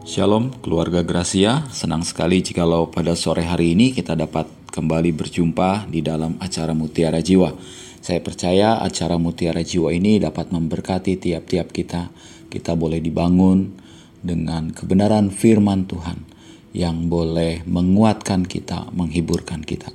Shalom 0.00 0.48
keluarga 0.64 1.04
Gracia, 1.04 1.68
senang 1.68 2.00
sekali 2.08 2.40
jikalau 2.40 2.88
pada 2.88 3.12
sore 3.12 3.44
hari 3.44 3.76
ini 3.76 3.92
kita 3.92 4.16
dapat 4.16 4.48
kembali 4.72 5.12
berjumpa 5.12 5.92
di 5.92 6.00
dalam 6.00 6.40
acara 6.40 6.72
Mutiara 6.72 7.20
Jiwa. 7.20 7.52
Saya 8.00 8.24
percaya 8.24 8.80
acara 8.80 9.20
Mutiara 9.20 9.60
Jiwa 9.60 9.92
ini 9.92 10.16
dapat 10.16 10.56
memberkati 10.56 11.20
tiap-tiap 11.20 11.76
kita. 11.76 12.08
Kita 12.48 12.72
boleh 12.80 12.96
dibangun 13.04 13.76
dengan 14.24 14.72
kebenaran 14.72 15.28
firman 15.28 15.84
Tuhan 15.84 16.24
yang 16.72 17.12
boleh 17.12 17.60
menguatkan 17.68 18.48
kita, 18.48 18.88
menghiburkan 18.96 19.60
kita. 19.60 19.92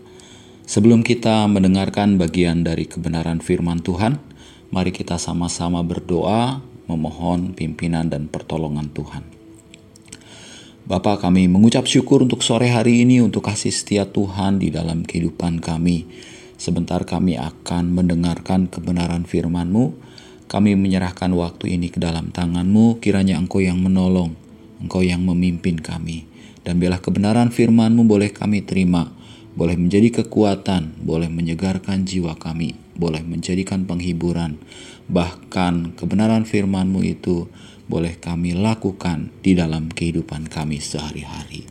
Sebelum 0.69 1.01
kita 1.01 1.49
mendengarkan 1.49 2.21
bagian 2.21 2.61
dari 2.61 2.85
kebenaran 2.85 3.41
firman 3.41 3.81
Tuhan, 3.81 4.21
mari 4.69 4.93
kita 4.93 5.17
sama-sama 5.17 5.81
berdoa 5.81 6.61
memohon 6.85 7.57
pimpinan 7.57 8.13
dan 8.13 8.29
pertolongan 8.29 8.93
Tuhan. 8.93 9.34
Bapa 10.85 11.17
kami 11.17 11.49
mengucap 11.49 11.89
syukur 11.89 12.21
untuk 12.21 12.45
sore 12.45 12.69
hari 12.69 13.01
ini 13.01 13.17
untuk 13.17 13.49
kasih 13.49 13.73
setia 13.73 14.05
Tuhan 14.05 14.61
di 14.61 14.69
dalam 14.69 15.01
kehidupan 15.01 15.57
kami. 15.57 16.05
Sebentar 16.61 17.01
kami 17.09 17.41
akan 17.41 17.89
mendengarkan 17.89 18.69
kebenaran 18.69 19.25
firman-Mu. 19.25 19.97
Kami 20.45 20.77
menyerahkan 20.77 21.33
waktu 21.33 21.73
ini 21.73 21.89
ke 21.89 21.97
dalam 21.97 22.29
tangan-Mu, 22.29 23.01
kiranya 23.01 23.41
Engkau 23.41 23.65
yang 23.65 23.81
menolong, 23.81 24.37
Engkau 24.77 25.01
yang 25.01 25.25
memimpin 25.25 25.81
kami. 25.81 26.29
Dan 26.61 26.77
biarlah 26.77 27.01
kebenaran 27.01 27.49
firman-Mu 27.49 28.05
boleh 28.05 28.29
kami 28.29 28.61
terima, 28.61 29.09
boleh 29.57 29.81
menjadi 29.81 30.21
kekuatan, 30.21 31.01
boleh 31.01 31.33
menyegarkan 31.33 32.05
jiwa 32.05 32.37
kami, 32.37 32.77
boleh 32.93 33.25
menjadikan 33.25 33.89
penghiburan. 33.89 34.61
Bahkan 35.09 35.97
kebenaran 35.97 36.45
firman-Mu 36.45 37.01
itu 37.01 37.49
boleh 37.85 38.17
kami 38.17 38.57
lakukan 38.57 39.29
di 39.45 39.53
dalam 39.53 39.93
kehidupan 39.93 40.49
kami 40.49 40.81
sehari-hari. 40.81 41.69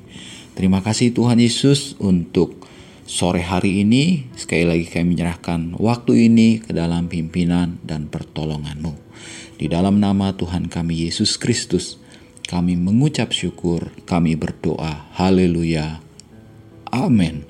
Terima 0.55 0.79
kasih 0.79 1.11
Tuhan 1.11 1.43
Yesus 1.43 1.99
untuk 1.99 2.63
sore 3.05 3.43
hari 3.43 3.83
ini. 3.83 4.31
Sekali 4.39 4.65
lagi 4.65 4.87
kami 4.87 5.19
menyerahkan 5.19 5.75
waktu 5.83 6.31
ini 6.31 6.63
ke 6.63 6.71
dalam 6.71 7.11
pimpinan 7.11 7.83
dan 7.83 8.07
pertolongan-Mu. 8.07 8.95
Di 9.59 9.67
dalam 9.67 9.99
nama 9.99 10.35
Tuhan 10.35 10.71
kami 10.71 11.07
Yesus 11.07 11.39
Kristus, 11.39 11.99
kami 12.47 12.79
mengucap 12.79 13.35
syukur, 13.35 13.91
kami 14.07 14.39
berdoa. 14.39 15.11
Haleluya. 15.19 16.03
Amin. 16.91 17.43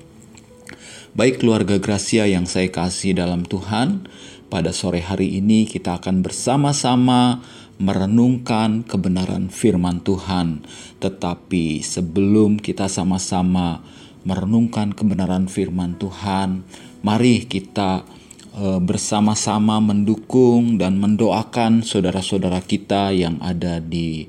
Baik 1.15 1.39
keluarga 1.39 1.79
Gracia 1.79 2.27
yang 2.27 2.43
saya 2.43 2.67
kasih 2.67 3.15
dalam 3.15 3.47
Tuhan, 3.47 4.09
pada 4.51 4.75
sore 4.75 5.01
hari 5.01 5.39
ini 5.39 5.63
kita 5.63 5.97
akan 5.97 6.19
bersama-sama 6.21 7.39
merenungkan 7.77 8.87
kebenaran 8.87 9.51
firman 9.51 10.01
Tuhan. 10.01 10.63
Tetapi 10.99 11.83
sebelum 11.83 12.59
kita 12.59 12.87
sama-sama 12.87 13.83
merenungkan 14.25 14.95
kebenaran 14.95 15.45
firman 15.51 15.99
Tuhan, 15.99 16.65
mari 17.05 17.45
kita 17.45 18.07
e, 18.55 18.79
bersama-sama 18.81 19.77
mendukung 19.83 20.81
dan 20.81 20.97
mendoakan 20.97 21.85
saudara-saudara 21.85 22.63
kita 22.63 23.13
yang 23.13 23.37
ada 23.43 23.77
di 23.83 24.25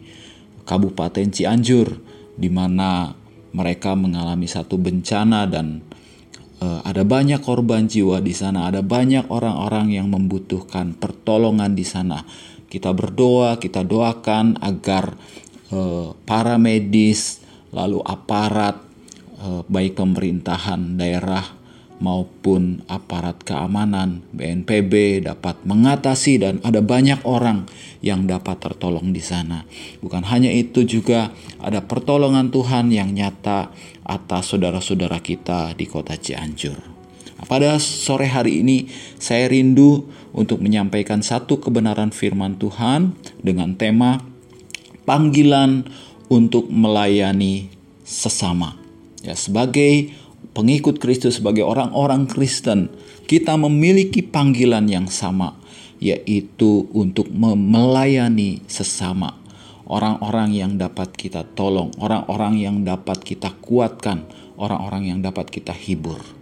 Kabupaten 0.66 1.30
Cianjur 1.30 2.02
di 2.36 2.50
mana 2.52 3.14
mereka 3.56 3.96
mengalami 3.96 4.44
satu 4.44 4.76
bencana 4.76 5.48
dan 5.48 5.80
uh, 6.60 6.80
ada 6.84 7.02
banyak 7.04 7.40
korban 7.40 7.88
jiwa 7.88 8.20
di 8.20 8.36
sana, 8.36 8.68
ada 8.68 8.84
banyak 8.84 9.32
orang-orang 9.32 9.96
yang 9.96 10.12
membutuhkan 10.12 10.92
pertolongan 10.96 11.72
di 11.72 11.84
sana. 11.88 12.20
Kita 12.76 12.92
berdoa, 12.92 13.56
kita 13.56 13.80
doakan 13.80 14.60
agar 14.60 15.16
uh, 15.72 16.12
para 16.28 16.60
medis, 16.60 17.40
lalu 17.72 18.04
aparat, 18.04 18.76
uh, 19.40 19.64
baik 19.64 19.96
pemerintahan 19.96 21.00
daerah 21.00 21.56
maupun 21.96 22.84
aparat 22.92 23.40
keamanan 23.40 24.20
BNPB 24.36 25.24
dapat 25.24 25.56
mengatasi 25.64 26.36
dan 26.36 26.54
ada 26.60 26.84
banyak 26.84 27.24
orang 27.24 27.64
yang 28.04 28.28
dapat 28.28 28.60
tertolong 28.60 29.16
di 29.16 29.24
sana. 29.24 29.64
Bukan 30.04 30.28
hanya 30.28 30.52
itu 30.52 30.84
juga 30.84 31.32
ada 31.56 31.80
pertolongan 31.80 32.52
Tuhan 32.52 32.92
yang 32.92 33.16
nyata 33.16 33.72
atas 34.04 34.52
saudara-saudara 34.52 35.24
kita 35.24 35.72
di 35.72 35.88
kota 35.88 36.20
Cianjur. 36.20 36.95
Pada 37.46 37.78
sore 37.78 38.26
hari 38.26 38.66
ini 38.66 38.90
saya 39.22 39.46
rindu 39.46 40.10
untuk 40.34 40.58
menyampaikan 40.58 41.22
satu 41.22 41.62
kebenaran 41.62 42.10
firman 42.10 42.58
Tuhan 42.58 43.14
dengan 43.38 43.78
tema 43.78 44.18
panggilan 45.06 45.86
untuk 46.26 46.66
melayani 46.66 47.70
sesama. 48.02 48.74
Ya, 49.22 49.38
sebagai 49.38 50.10
pengikut 50.58 50.98
Kristus, 50.98 51.38
sebagai 51.38 51.62
orang-orang 51.62 52.26
Kristen, 52.26 52.90
kita 53.30 53.54
memiliki 53.54 54.26
panggilan 54.26 54.90
yang 54.90 55.06
sama, 55.06 55.54
yaitu 56.02 56.90
untuk 56.90 57.30
melayani 57.30 58.60
sesama. 58.66 59.38
Orang-orang 59.86 60.50
yang 60.50 60.74
dapat 60.74 61.14
kita 61.14 61.46
tolong, 61.54 61.94
orang-orang 62.02 62.58
yang 62.58 62.82
dapat 62.82 63.22
kita 63.22 63.54
kuatkan, 63.62 64.26
orang-orang 64.58 65.14
yang 65.14 65.18
dapat 65.22 65.46
kita 65.46 65.70
hibur. 65.70 66.35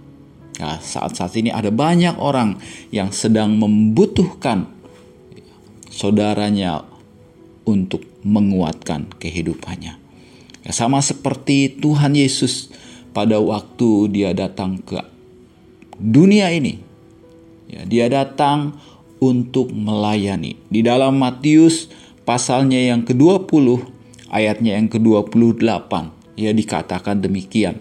Nah, 0.63 0.79
saat-saat 0.79 1.35
ini 1.35 1.51
ada 1.51 1.75
banyak 1.75 2.15
orang 2.15 2.63
yang 2.95 3.11
sedang 3.11 3.59
membutuhkan 3.59 4.71
saudaranya 5.91 6.87
untuk 7.67 8.07
menguatkan 8.23 9.11
kehidupannya. 9.19 9.99
Ya, 10.65 10.71
sama 10.73 11.03
seperti 11.03 11.75
Tuhan 11.83 12.15
Yesus 12.15 12.71
pada 13.11 13.43
waktu 13.43 14.15
dia 14.15 14.31
datang 14.31 14.79
ke 14.81 15.03
dunia 15.99 16.55
ini. 16.55 16.81
Ya, 17.69 17.83
dia 17.85 18.07
datang 18.07 18.79
untuk 19.19 19.75
melayani. 19.75 20.57
Di 20.71 20.85
dalam 20.85 21.19
Matius 21.19 21.91
pasalnya 22.23 22.79
yang 22.79 23.03
ke-20 23.03 23.85
ayatnya 24.31 24.79
yang 24.79 24.89
ke-28 24.91 25.93
ya 26.35 26.51
dikatakan 26.51 27.23
demikian. 27.23 27.79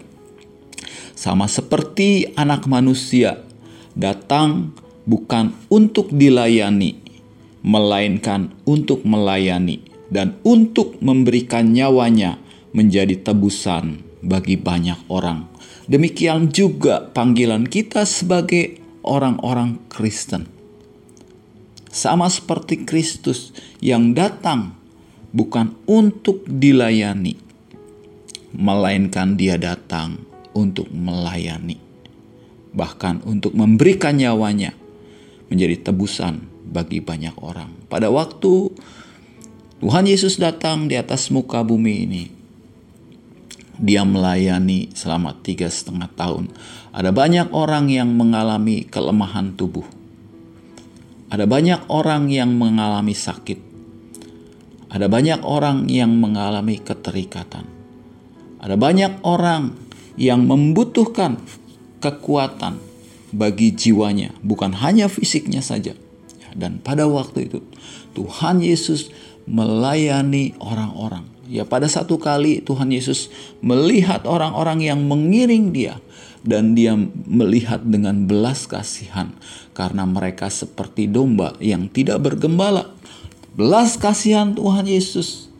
Sama 1.14 1.46
seperti 1.46 2.26
anak 2.34 2.66
manusia 2.66 3.38
datang 3.94 4.74
bukan 5.06 5.54
untuk 5.70 6.10
dilayani, 6.10 6.98
melainkan 7.62 8.50
untuk 8.66 9.06
melayani 9.06 9.78
dan 10.10 10.34
untuk 10.42 10.98
memberikan 10.98 11.70
nyawanya 11.70 12.36
menjadi 12.74 13.14
tebusan 13.22 14.02
bagi 14.26 14.58
banyak 14.58 14.98
orang. 15.06 15.46
Demikian 15.86 16.50
juga 16.50 17.06
panggilan 17.14 17.70
kita 17.70 18.02
sebagai 18.02 18.82
orang-orang 19.06 19.78
Kristen. 19.86 20.50
Sama 21.94 22.26
seperti 22.26 22.82
Kristus 22.82 23.54
yang 23.78 24.18
datang 24.18 24.74
bukan 25.30 25.78
untuk 25.86 26.42
dilayani, 26.42 27.38
melainkan 28.50 29.38
Dia 29.38 29.54
datang 29.54 30.33
untuk 30.54 30.88
melayani, 30.94 31.76
bahkan 32.72 33.20
untuk 33.26 33.52
memberikan 33.52 34.16
nyawanya 34.16 34.72
menjadi 35.50 35.90
tebusan 35.90 36.46
bagi 36.64 37.04
banyak 37.04 37.36
orang. 37.42 37.70
Pada 37.90 38.08
waktu 38.08 38.72
Tuhan 39.84 40.08
Yesus 40.08 40.40
datang 40.40 40.88
di 40.88 40.96
atas 40.96 41.28
muka 41.28 41.60
bumi 41.60 41.94
ini, 42.08 42.24
dia 43.76 44.06
melayani 44.06 44.94
selama 44.94 45.34
tiga 45.42 45.66
setengah 45.68 46.08
tahun. 46.14 46.48
Ada 46.94 47.10
banyak 47.10 47.50
orang 47.50 47.90
yang 47.90 48.14
mengalami 48.14 48.86
kelemahan 48.86 49.52
tubuh. 49.58 49.84
Ada 51.28 51.50
banyak 51.50 51.90
orang 51.90 52.30
yang 52.30 52.54
mengalami 52.54 53.12
sakit. 53.12 53.58
Ada 54.94 55.10
banyak 55.10 55.42
orang 55.42 55.90
yang 55.90 56.14
mengalami 56.14 56.78
keterikatan. 56.78 57.66
Ada 58.62 58.78
banyak 58.78 59.26
orang 59.26 59.83
yang 60.14 60.46
membutuhkan 60.46 61.38
kekuatan 61.98 62.78
bagi 63.34 63.74
jiwanya, 63.74 64.30
bukan 64.44 64.76
hanya 64.78 65.10
fisiknya 65.10 65.58
saja. 65.58 65.98
Dan 66.54 66.78
pada 66.78 67.10
waktu 67.10 67.50
itu, 67.50 67.58
Tuhan 68.14 68.62
Yesus 68.62 69.10
melayani 69.50 70.54
orang-orang. 70.62 71.26
Ya, 71.44 71.68
pada 71.68 71.84
satu 71.84 72.16
kali 72.16 72.64
Tuhan 72.64 72.88
Yesus 72.88 73.28
melihat 73.60 74.24
orang-orang 74.24 74.80
yang 74.80 75.04
mengiring 75.04 75.74
Dia, 75.74 76.00
dan 76.46 76.72
Dia 76.72 76.96
melihat 77.28 77.84
dengan 77.84 78.24
belas 78.24 78.64
kasihan 78.64 79.34
karena 79.76 80.08
mereka 80.08 80.48
seperti 80.48 81.10
domba 81.10 81.52
yang 81.60 81.90
tidak 81.90 82.22
bergembala. 82.22 82.94
Belas 83.52 84.00
kasihan 84.00 84.56
Tuhan 84.56 84.88
Yesus 84.88 85.50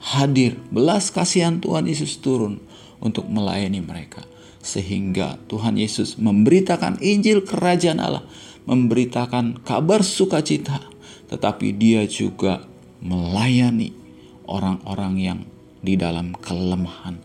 hadir, 0.00 0.56
belas 0.72 1.12
kasihan 1.12 1.60
Tuhan 1.60 1.86
Yesus 1.86 2.18
turun 2.18 2.69
untuk 3.00 3.26
melayani 3.26 3.80
mereka. 3.82 4.22
Sehingga 4.60 5.40
Tuhan 5.48 5.80
Yesus 5.80 6.20
memberitakan 6.20 7.00
Injil 7.00 7.42
Kerajaan 7.42 7.98
Allah, 7.98 8.24
memberitakan 8.68 9.64
kabar 9.64 10.04
sukacita, 10.04 10.84
tetapi 11.32 11.72
Dia 11.74 12.04
juga 12.04 12.68
melayani 13.00 13.96
orang-orang 14.44 15.14
yang 15.16 15.40
di 15.80 15.96
dalam 15.96 16.36
kelemahan, 16.36 17.16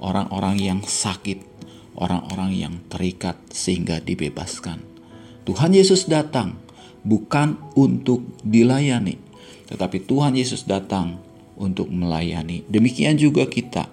orang-orang 0.00 0.56
yang 0.56 0.80
sakit, 0.80 1.44
orang-orang 1.96 2.56
yang 2.56 2.74
terikat 2.88 3.36
sehingga 3.52 4.00
dibebaskan. 4.00 4.80
Tuhan 5.44 5.76
Yesus 5.76 6.08
datang 6.08 6.56
bukan 7.04 7.58
untuk 7.76 8.24
dilayani, 8.46 9.18
tetapi 9.68 10.08
Tuhan 10.08 10.38
Yesus 10.38 10.64
datang 10.64 11.20
untuk 11.58 11.90
melayani. 11.92 12.64
Demikian 12.70 13.20
juga 13.20 13.44
kita. 13.44 13.90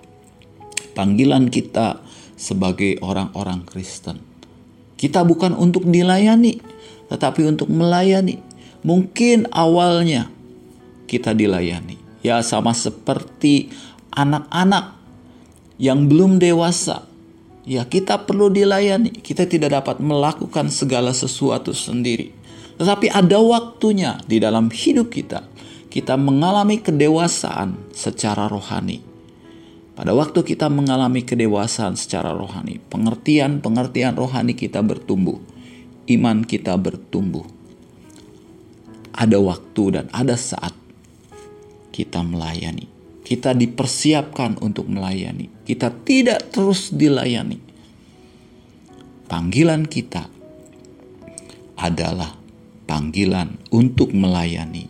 Panggilan 1.00 1.48
kita 1.48 2.04
sebagai 2.36 3.00
orang-orang 3.00 3.64
Kristen. 3.64 4.20
Kita 5.00 5.24
bukan 5.24 5.56
untuk 5.56 5.88
dilayani, 5.88 6.60
tetapi 7.08 7.48
untuk 7.48 7.72
melayani. 7.72 8.44
Mungkin 8.84 9.48
awalnya 9.48 10.28
kita 11.08 11.32
dilayani. 11.32 11.96
Ya 12.20 12.44
sama 12.44 12.76
seperti 12.76 13.72
anak-anak 14.12 15.00
yang 15.80 16.12
belum 16.12 16.36
dewasa. 16.36 17.08
Ya 17.64 17.88
kita 17.88 18.28
perlu 18.28 18.52
dilayani. 18.52 19.24
Kita 19.24 19.48
tidak 19.48 19.80
dapat 19.80 20.04
melakukan 20.04 20.68
segala 20.68 21.16
sesuatu 21.16 21.72
sendiri. 21.72 22.36
Tetapi 22.76 23.08
ada 23.08 23.40
waktunya 23.40 24.20
di 24.28 24.36
dalam 24.44 24.68
hidup 24.68 25.16
kita. 25.16 25.48
Kita 25.88 26.20
mengalami 26.20 26.84
kedewasaan 26.84 27.88
secara 27.96 28.52
rohani 28.52 29.09
pada 30.00 30.16
waktu 30.16 30.48
kita 30.48 30.72
mengalami 30.72 31.28
kedewasaan 31.28 32.00
secara 32.00 32.32
rohani, 32.32 32.80
pengertian-pengertian 32.88 34.16
rohani 34.16 34.56
kita 34.56 34.80
bertumbuh, 34.80 35.44
iman 36.08 36.48
kita 36.48 36.80
bertumbuh. 36.80 37.44
Ada 39.12 39.44
waktu 39.44 39.84
dan 40.00 40.06
ada 40.16 40.40
saat 40.40 40.72
kita 41.92 42.24
melayani. 42.24 42.88
Kita 43.28 43.52
dipersiapkan 43.52 44.64
untuk 44.64 44.88
melayani. 44.88 45.52
Kita 45.68 45.92
tidak 45.92 46.48
terus 46.56 46.96
dilayani. 46.96 47.60
Panggilan 49.28 49.84
kita 49.84 50.32
adalah 51.76 52.40
panggilan 52.88 53.60
untuk 53.68 54.16
melayani, 54.16 54.88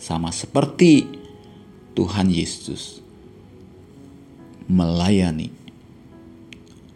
sama 0.00 0.32
seperti 0.32 1.04
Tuhan 1.92 2.32
Yesus 2.32 3.04
melayani 4.66 5.50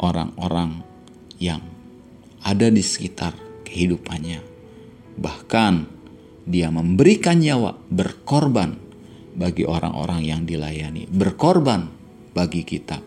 orang-orang 0.00 0.82
yang 1.38 1.62
ada 2.42 2.68
di 2.72 2.80
sekitar 2.80 3.36
kehidupannya. 3.68 4.40
Bahkan 5.20 5.74
dia 6.48 6.72
memberikan 6.72 7.38
nyawa 7.38 7.76
berkorban 7.92 8.74
bagi 9.36 9.62
orang-orang 9.62 10.26
yang 10.26 10.42
dilayani, 10.42 11.06
berkorban 11.06 11.86
bagi 12.34 12.66
kita 12.66 12.98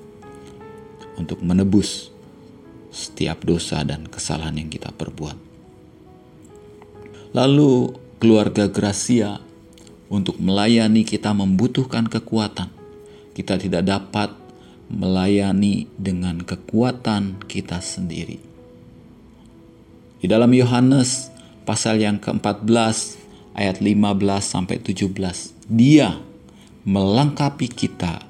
untuk 1.19 1.44
menebus 1.44 2.13
setiap 2.94 3.42
dosa 3.44 3.81
dan 3.81 4.06
kesalahan 4.06 4.62
yang 4.62 4.69
kita 4.69 4.94
perbuat. 4.94 5.38
Lalu 7.33 7.98
keluarga 8.21 8.69
Gracia 8.69 9.42
untuk 10.13 10.38
melayani 10.38 11.01
kita 11.01 11.33
membutuhkan 11.33 12.06
kekuatan. 12.06 12.69
Kita 13.33 13.57
tidak 13.57 13.81
dapat 13.89 14.42
melayani 14.93 15.89
dengan 15.97 16.45
kekuatan 16.45 17.41
kita 17.49 17.81
sendiri. 17.81 18.37
Di 20.21 20.29
dalam 20.29 20.53
Yohanes 20.53 21.33
pasal 21.65 21.99
yang 21.99 22.21
ke-14 22.21 23.19
ayat 23.57 23.81
15 23.81 24.23
sampai 24.39 24.77
17, 24.79 25.09
Dia 25.67 26.21
melengkapi 26.85 27.67
kita 27.67 28.23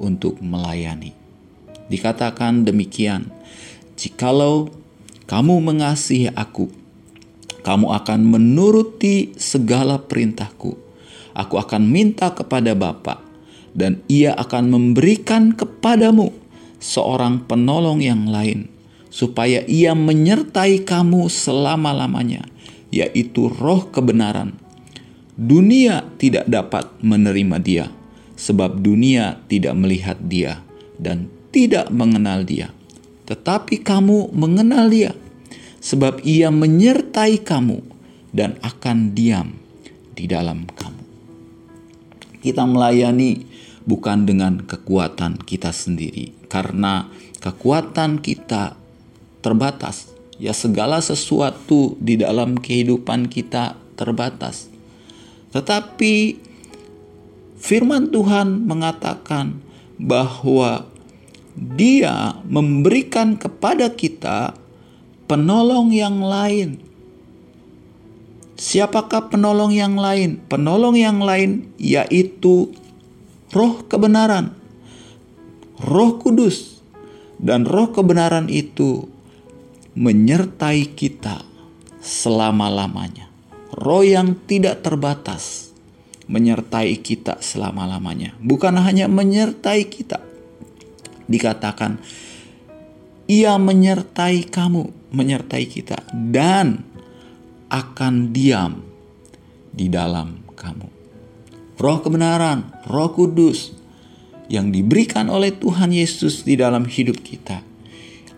untuk 0.00 0.40
melayani. 0.40 1.12
Dikatakan 1.92 2.64
demikian, 2.64 3.28
jikalau 3.94 4.72
kamu 5.28 5.60
mengasihi 5.60 6.32
aku, 6.32 6.72
kamu 7.62 7.92
akan 7.92 8.20
menuruti 8.24 9.36
segala 9.36 10.00
perintahku. 10.00 10.74
Aku 11.38 11.54
akan 11.54 11.86
minta 11.86 12.34
kepada 12.34 12.74
Bapa 12.74 13.27
dan 13.72 14.00
ia 14.08 14.36
akan 14.36 14.70
memberikan 14.72 15.52
kepadamu 15.52 16.32
seorang 16.78 17.44
penolong 17.44 17.98
yang 17.98 18.30
lain, 18.30 18.70
supaya 19.08 19.66
ia 19.66 19.96
menyertai 19.96 20.86
kamu 20.86 21.26
selama-lamanya, 21.26 22.46
yaitu 22.94 23.50
roh 23.50 23.90
kebenaran. 23.90 24.54
Dunia 25.38 26.02
tidak 26.18 26.50
dapat 26.50 26.90
menerima 27.02 27.56
dia, 27.62 27.86
sebab 28.34 28.78
dunia 28.78 29.42
tidak 29.46 29.74
melihat 29.78 30.18
dia 30.18 30.62
dan 30.98 31.30
tidak 31.54 31.90
mengenal 31.90 32.42
dia. 32.42 32.74
Tetapi 33.26 33.84
kamu 33.84 34.34
mengenal 34.34 34.90
dia, 34.90 35.12
sebab 35.78 36.24
ia 36.26 36.50
menyertai 36.50 37.38
kamu 37.42 37.78
dan 38.34 38.56
akan 38.64 39.14
diam 39.14 39.54
di 40.14 40.26
dalam 40.26 40.66
kamu. 40.66 41.02
Kita 42.38 42.64
melayani 42.64 43.47
bukan 43.88 44.28
dengan 44.28 44.60
kekuatan 44.68 45.40
kita 45.40 45.72
sendiri, 45.72 46.36
karena 46.52 47.08
kekuatan 47.40 48.20
kita 48.20 48.76
terbatas. 49.40 50.12
Ya, 50.38 50.54
segala 50.54 51.02
sesuatu 51.02 51.98
di 51.98 52.20
dalam 52.20 52.60
kehidupan 52.60 53.26
kita 53.26 53.74
terbatas, 53.98 54.70
tetapi 55.50 56.38
firman 57.58 58.14
Tuhan 58.14 58.68
mengatakan 58.68 59.58
bahwa 59.98 60.86
Dia 61.58 62.38
memberikan 62.46 63.34
kepada 63.34 63.90
kita 63.90 64.54
penolong 65.26 65.90
yang 65.90 66.22
lain. 66.22 66.78
Siapakah 68.54 69.26
penolong 69.26 69.74
yang 69.74 69.98
lain? 69.98 70.38
Penolong 70.46 70.94
yang 70.94 71.18
lain 71.18 71.74
yaitu 71.74 72.70
roh 73.52 73.84
kebenaran, 73.88 74.52
roh 75.80 76.20
kudus, 76.20 76.84
dan 77.40 77.64
roh 77.64 77.94
kebenaran 77.94 78.50
itu 78.52 79.08
menyertai 79.96 80.92
kita 80.92 81.42
selama-lamanya. 82.02 83.30
Roh 83.78 84.02
yang 84.02 84.34
tidak 84.48 84.82
terbatas 84.82 85.70
menyertai 86.28 86.98
kita 87.00 87.40
selama-lamanya. 87.40 88.36
Bukan 88.42 88.76
hanya 88.76 89.08
menyertai 89.08 89.88
kita. 89.88 90.20
Dikatakan, 91.28 92.00
ia 93.28 93.56
menyertai 93.56 94.44
kamu, 94.48 95.12
menyertai 95.12 95.64
kita, 95.68 96.00
dan 96.12 96.84
akan 97.68 98.32
diam 98.32 98.80
di 99.72 99.92
dalam 99.92 100.40
kamu 100.56 100.97
roh 101.78 102.02
kebenaran, 102.02 102.74
roh 102.90 103.14
kudus 103.14 103.72
yang 104.50 104.74
diberikan 104.74 105.30
oleh 105.30 105.54
Tuhan 105.54 105.94
Yesus 105.94 106.42
di 106.42 106.58
dalam 106.58 106.84
hidup 106.90 107.22
kita 107.22 107.62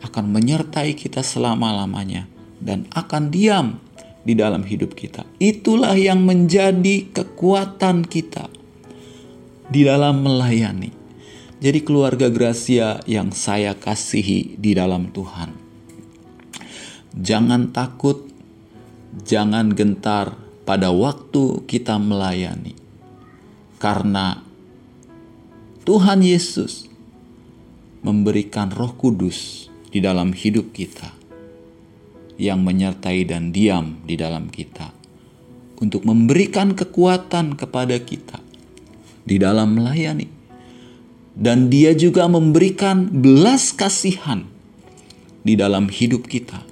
akan 0.04 0.32
menyertai 0.32 0.96
kita 0.96 1.24
selama-lamanya 1.24 2.28
dan 2.60 2.88
akan 2.92 3.32
diam 3.32 3.80
di 4.24 4.36
dalam 4.36 4.64
hidup 4.64 4.92
kita. 4.92 5.24
Itulah 5.40 5.96
yang 5.96 6.24
menjadi 6.24 7.08
kekuatan 7.08 8.04
kita 8.04 8.48
di 9.72 9.84
dalam 9.88 10.20
melayani. 10.20 10.92
Jadi 11.60 11.84
keluarga 11.84 12.32
Gracia 12.32 13.04
yang 13.04 13.36
saya 13.36 13.76
kasihi 13.76 14.56
di 14.56 14.72
dalam 14.72 15.12
Tuhan. 15.12 15.52
Jangan 17.12 17.68
takut, 17.68 18.24
jangan 19.28 19.76
gentar 19.76 20.40
pada 20.64 20.88
waktu 20.88 21.68
kita 21.68 22.00
melayani 22.00 22.79
karena 23.80 24.44
Tuhan 25.88 26.20
Yesus 26.20 26.84
memberikan 28.04 28.68
Roh 28.68 28.92
Kudus 28.92 29.72
di 29.88 30.04
dalam 30.04 30.36
hidup 30.36 30.76
kita 30.76 31.16
yang 32.36 32.60
menyertai 32.60 33.24
dan 33.24 33.56
diam 33.56 34.04
di 34.04 34.20
dalam 34.20 34.52
kita 34.52 34.92
untuk 35.80 36.04
memberikan 36.04 36.76
kekuatan 36.76 37.56
kepada 37.56 37.96
kita 37.96 38.38
di 39.24 39.40
dalam 39.40 39.80
melayani 39.80 40.28
dan 41.32 41.72
dia 41.72 41.96
juga 41.96 42.28
memberikan 42.28 43.08
belas 43.08 43.72
kasihan 43.72 44.44
di 45.40 45.56
dalam 45.56 45.88
hidup 45.88 46.28
kita 46.28 46.68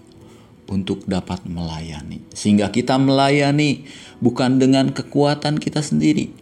untuk 0.68 1.08
dapat 1.08 1.48
melayani. 1.48 2.20
Sehingga 2.36 2.68
kita 2.68 3.00
melayani 3.00 3.88
bukan 4.20 4.60
dengan 4.60 4.92
kekuatan 4.92 5.56
kita 5.56 5.80
sendiri 5.80 6.37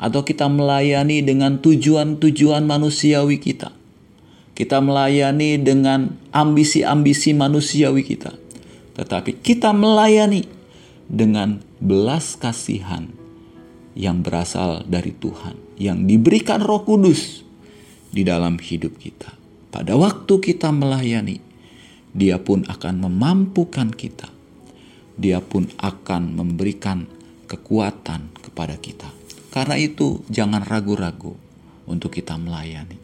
atau 0.00 0.24
kita 0.24 0.48
melayani 0.48 1.20
dengan 1.20 1.60
tujuan-tujuan 1.60 2.64
manusiawi 2.64 3.36
kita. 3.36 3.76
Kita 4.56 4.80
melayani 4.80 5.60
dengan 5.60 6.16
ambisi-ambisi 6.32 7.36
manusiawi 7.36 8.00
kita. 8.00 8.32
Tetapi 8.96 9.44
kita 9.44 9.76
melayani 9.76 10.48
dengan 11.04 11.60
belas 11.84 12.40
kasihan 12.40 13.12
yang 13.92 14.24
berasal 14.24 14.88
dari 14.88 15.12
Tuhan, 15.12 15.60
yang 15.76 16.08
diberikan 16.08 16.64
Roh 16.64 16.88
Kudus 16.88 17.44
di 18.08 18.24
dalam 18.24 18.56
hidup 18.56 18.96
kita. 18.96 19.36
Pada 19.68 20.00
waktu 20.00 20.34
kita 20.40 20.72
melayani, 20.72 21.52
Dia 22.10 22.42
pun 22.42 22.66
akan 22.66 23.06
memampukan 23.06 23.86
kita. 23.94 24.26
Dia 25.14 25.38
pun 25.38 25.70
akan 25.78 26.34
memberikan 26.34 27.06
kekuatan 27.46 28.34
kepada 28.42 28.74
kita. 28.82 29.19
Karena 29.50 29.74
itu, 29.74 30.22
jangan 30.30 30.62
ragu-ragu 30.62 31.34
untuk 31.90 32.14
kita 32.14 32.38
melayani. 32.38 32.96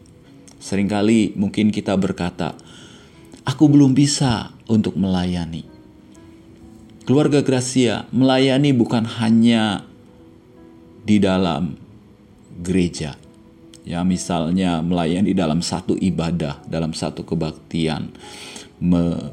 Seringkali 0.57 1.35
mungkin 1.35 1.69
kita 1.69 1.93
berkata, 1.99 2.55
"Aku 3.43 3.67
belum 3.67 3.91
bisa 3.91 4.55
untuk 4.71 4.95
melayani." 4.95 5.67
Keluarga 7.07 7.39
Gracia 7.39 8.03
melayani 8.11 8.75
bukan 8.75 9.07
hanya 9.19 9.87
di 11.07 11.23
dalam 11.23 11.79
gereja, 12.59 13.15
ya 13.87 14.03
misalnya 14.03 14.83
melayani 14.83 15.31
dalam 15.31 15.63
satu 15.63 15.95
ibadah, 15.95 16.59
dalam 16.67 16.91
satu 16.91 17.23
kebaktian, 17.23 18.11
me, 18.83 19.31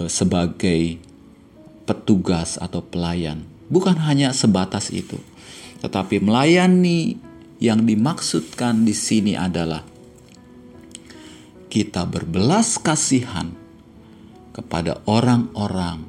e, 0.00 0.08
sebagai 0.08 0.96
petugas 1.84 2.56
atau 2.56 2.80
pelayan, 2.80 3.44
bukan 3.68 4.00
hanya 4.00 4.32
sebatas 4.32 4.88
itu, 4.88 5.20
tetapi 5.84 6.24
melayani 6.24 7.20
yang 7.60 7.84
dimaksudkan 7.84 8.88
di 8.88 8.96
sini 8.96 9.36
adalah 9.36 9.84
kita 11.68 12.08
berbelas 12.08 12.80
kasihan 12.80 13.52
kepada 14.56 15.04
orang-orang 15.04 16.08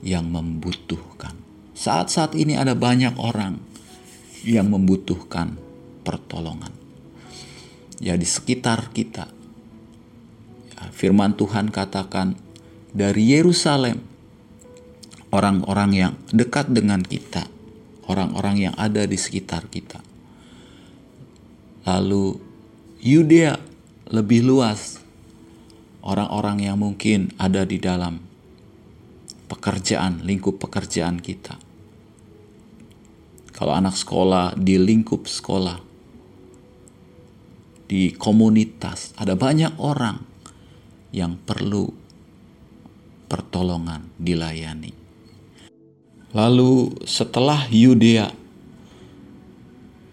yang 0.00 0.24
membutuhkan. 0.32 1.36
Saat-saat 1.76 2.32
ini 2.32 2.56
ada 2.56 2.72
banyak 2.72 3.20
orang 3.20 3.60
yang 4.48 4.72
membutuhkan 4.72 5.60
pertolongan 6.00 6.72
ya 8.00 8.16
di 8.16 8.24
sekitar 8.24 8.88
kita. 8.94 9.28
Ya, 10.72 10.82
firman 10.94 11.36
Tuhan 11.36 11.68
katakan 11.68 12.38
dari 12.94 13.36
Yerusalem 13.36 14.00
orang-orang 15.28 15.90
yang 15.92 16.12
dekat 16.32 16.72
dengan 16.72 17.02
kita, 17.04 17.50
orang-orang 18.08 18.68
yang 18.68 18.74
ada 18.74 19.04
di 19.04 19.14
sekitar 19.14 19.68
kita. 19.68 20.00
Lalu 21.84 22.36
Yudea 23.04 23.54
lebih 24.10 24.42
luas, 24.42 24.98
orang-orang 26.02 26.64
yang 26.64 26.80
mungkin 26.80 27.30
ada 27.36 27.62
di 27.68 27.78
dalam 27.78 28.18
pekerjaan, 29.46 30.24
lingkup 30.24 30.58
pekerjaan 30.58 31.20
kita. 31.20 31.60
Kalau 33.52 33.74
anak 33.74 33.94
sekolah 33.94 34.56
di 34.56 34.80
lingkup 34.80 35.28
sekolah, 35.28 35.78
di 37.88 38.12
komunitas, 38.12 39.16
ada 39.16 39.32
banyak 39.32 39.80
orang 39.80 40.20
yang 41.10 41.40
perlu 41.40 41.88
pertolongan 43.28 44.12
dilayani. 44.20 44.97
Lalu 46.36 46.92
setelah 47.08 47.64
Yudea, 47.72 48.28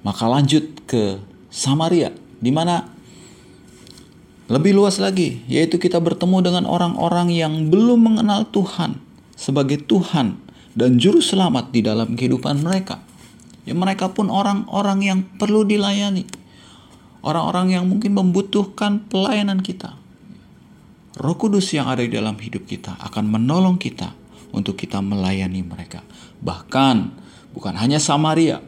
maka 0.05 0.25
lanjut 0.31 0.63
ke 0.87 1.19
Samaria, 1.51 2.15
di 2.39 2.51
mana 2.55 2.87
lebih 4.47 4.77
luas 4.77 5.01
lagi, 5.01 5.43
yaitu 5.49 5.75
kita 5.75 5.99
bertemu 5.99 6.45
dengan 6.45 6.63
orang-orang 6.69 7.33
yang 7.33 7.67
belum 7.67 8.15
mengenal 8.15 8.47
Tuhan 8.53 9.01
sebagai 9.35 9.83
Tuhan 9.83 10.39
dan 10.77 11.01
Juru 11.01 11.19
Selamat 11.19 11.73
di 11.75 11.83
dalam 11.83 12.15
kehidupan 12.15 12.63
mereka. 12.63 13.03
Ya, 13.65 13.73
mereka 13.73 14.13
pun 14.13 14.29
orang-orang 14.29 14.99
yang 15.01 15.19
perlu 15.41 15.65
dilayani 15.65 16.45
orang-orang 17.25 17.73
yang 17.73 17.85
mungkin 17.89 18.13
membutuhkan 18.13 19.09
pelayanan 19.09 19.65
kita. 19.65 19.97
Roh 21.17 21.35
Kudus 21.35 21.73
yang 21.73 21.89
ada 21.89 22.05
di 22.05 22.13
dalam 22.13 22.37
hidup 22.37 22.69
kita 22.69 22.95
akan 23.01 23.25
menolong 23.25 23.81
kita 23.81 24.13
untuk 24.55 24.79
kita 24.79 25.03
melayani 25.03 25.59
mereka. 25.59 25.99
Bahkan 26.39 26.95
bukan 27.51 27.75
hanya 27.75 27.99
Samaria, 27.99 28.63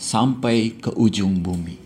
sampai 0.00 0.72
ke 0.80 0.88
ujung 0.96 1.44
bumi. 1.44 1.76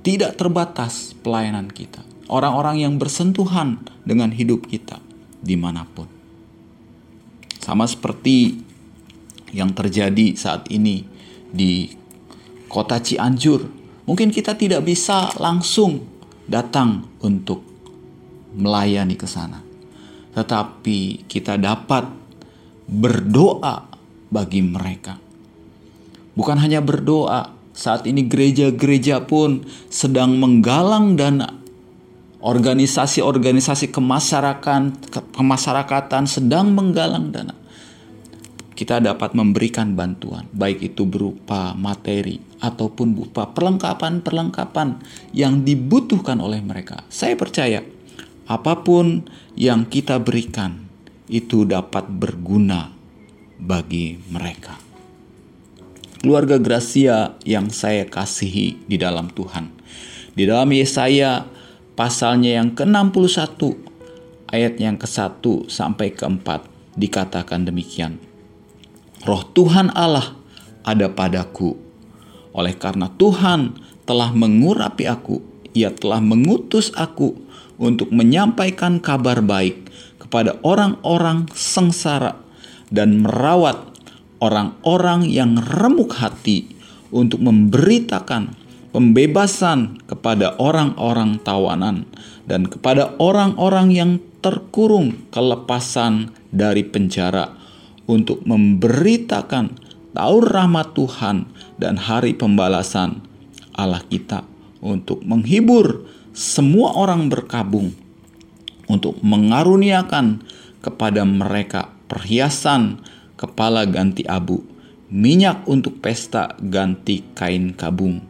Tidak 0.00 0.38
terbatas 0.38 1.12
pelayanan 1.18 1.66
kita. 1.68 2.06
Orang-orang 2.30 2.86
yang 2.86 2.94
bersentuhan 2.96 3.82
dengan 4.06 4.30
hidup 4.30 4.70
kita 4.70 5.02
di 5.42 5.58
mana 5.58 5.82
pun. 5.82 6.06
Sama 7.58 7.84
seperti 7.90 8.62
yang 9.50 9.74
terjadi 9.74 10.38
saat 10.38 10.70
ini 10.70 11.02
di 11.50 11.90
kota 12.70 13.02
Cianjur 13.02 13.80
Mungkin 14.10 14.34
kita 14.34 14.58
tidak 14.58 14.82
bisa 14.82 15.30
langsung 15.38 16.02
datang 16.50 17.06
untuk 17.22 17.62
melayani 18.58 19.14
ke 19.14 19.22
sana. 19.22 19.62
Tetapi 20.34 21.26
kita 21.26 21.58
dapat 21.58 22.06
berdoa 22.86 23.86
bagi 24.30 24.62
mereka. 24.62 25.18
Bukan 26.34 26.56
hanya 26.62 26.78
berdoa, 26.78 27.50
saat 27.74 28.06
ini 28.06 28.26
gereja-gereja 28.26 29.26
pun 29.26 29.66
sedang 29.90 30.38
menggalang 30.38 31.18
dana. 31.18 31.50
Organisasi-organisasi 32.40 33.92
kemasyarakatan, 33.92 34.96
kemasyarakatan 35.36 36.24
sedang 36.24 36.72
menggalang 36.72 37.28
dana 37.28 37.52
kita 38.80 38.96
dapat 38.96 39.36
memberikan 39.36 39.92
bantuan, 39.92 40.48
baik 40.56 40.80
itu 40.80 41.04
berupa 41.04 41.76
materi 41.76 42.40
ataupun 42.64 43.12
berupa 43.12 43.52
perlengkapan-perlengkapan 43.52 44.96
yang 45.36 45.60
dibutuhkan 45.60 46.40
oleh 46.40 46.64
mereka. 46.64 47.04
Saya 47.12 47.36
percaya 47.36 47.84
apa 48.50 48.82
pun 48.82 49.30
yang 49.54 49.86
kita 49.86 50.18
berikan 50.18 50.90
itu 51.30 51.62
dapat 51.62 52.10
berguna 52.10 52.90
bagi 53.62 54.18
mereka. 54.26 54.74
Keluarga 56.18 56.58
Gracia 56.58 57.38
yang 57.46 57.70
saya 57.70 58.10
kasihi 58.10 58.90
di 58.90 58.98
dalam 58.98 59.30
Tuhan. 59.30 59.70
Di 60.34 60.50
dalam 60.50 60.66
Yesaya 60.74 61.46
pasalnya 61.94 62.58
yang 62.58 62.74
ke-61 62.74 63.62
ayat 64.50 64.74
yang 64.82 64.98
ke-1 64.98 65.70
sampai 65.70 66.10
ke-4 66.10 66.66
dikatakan 66.98 67.70
demikian. 67.70 68.18
Roh 69.22 69.46
Tuhan 69.54 69.94
Allah 69.94 70.34
ada 70.82 71.06
padaku. 71.06 71.78
Oleh 72.50 72.74
karena 72.74 73.06
Tuhan 73.14 73.78
telah 74.02 74.34
mengurapi 74.34 75.06
aku, 75.06 75.38
Ia 75.70 75.94
telah 75.94 76.18
mengutus 76.18 76.90
aku 76.98 77.49
untuk 77.80 78.12
menyampaikan 78.12 79.00
kabar 79.00 79.40
baik 79.40 79.88
kepada 80.20 80.60
orang-orang 80.60 81.48
sengsara 81.56 82.36
dan 82.92 83.24
merawat 83.24 83.80
orang-orang 84.44 85.24
yang 85.32 85.56
remuk 85.56 86.12
hati 86.20 86.68
untuk 87.08 87.40
memberitakan 87.40 88.52
pembebasan 88.92 90.02
kepada 90.04 90.60
orang-orang 90.60 91.40
tawanan 91.40 92.04
dan 92.44 92.68
kepada 92.68 93.16
orang-orang 93.16 93.88
yang 93.94 94.12
terkurung 94.44 95.16
kelepasan 95.32 96.34
dari 96.50 96.82
penjara 96.82 97.54
untuk 98.10 98.42
memberitakan 98.42 99.78
taur 100.10 100.42
rahmat 100.42 100.92
Tuhan 100.98 101.46
dan 101.78 101.94
hari 102.00 102.34
pembalasan 102.34 103.22
Allah 103.78 104.02
kita 104.02 104.42
untuk 104.82 105.22
menghibur 105.22 106.08
semua 106.40 106.96
orang 106.96 107.28
berkabung 107.28 107.92
untuk 108.88 109.20
mengaruniakan 109.20 110.40
kepada 110.80 111.28
mereka 111.28 111.92
perhiasan 112.08 113.04
kepala 113.36 113.84
ganti 113.84 114.24
abu, 114.24 114.64
minyak 115.12 115.68
untuk 115.68 116.00
pesta 116.00 116.56
ganti 116.64 117.28
kain 117.36 117.76
kabung, 117.76 118.24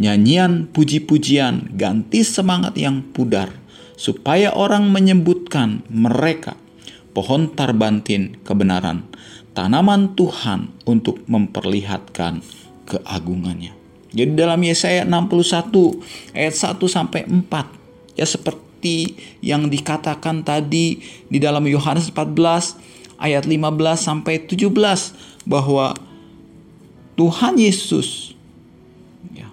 nyanyian 0.00 0.72
puji-pujian 0.72 1.76
ganti 1.76 2.24
semangat 2.24 2.80
yang 2.80 3.04
pudar, 3.12 3.52
supaya 4.00 4.56
orang 4.56 4.88
menyebutkan 4.88 5.84
mereka 5.92 6.56
pohon 7.12 7.52
tarbantin 7.52 8.40
kebenaran, 8.40 9.04
tanaman 9.52 10.16
Tuhan 10.16 10.72
untuk 10.88 11.20
memperlihatkan 11.28 12.40
keagungannya. 12.88 13.79
Jadi 14.10 14.34
dalam 14.34 14.58
Yesaya 14.62 15.06
61 15.06 16.34
ayat 16.34 16.54
1 16.54 16.76
sampai 16.90 17.26
4 17.26 18.18
ya 18.18 18.26
seperti 18.26 19.14
yang 19.38 19.70
dikatakan 19.70 20.42
tadi 20.42 20.98
di 21.30 21.38
dalam 21.38 21.62
Yohanes 21.68 22.10
14 22.10 23.22
ayat 23.22 23.44
15 23.46 23.54
sampai 24.00 24.42
17 24.44 25.46
bahwa 25.46 25.94
Tuhan 27.14 27.60
Yesus 27.60 28.32
ya, 29.30 29.46